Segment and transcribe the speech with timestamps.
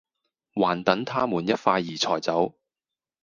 [0.55, 2.55] 還等她們一塊兒才走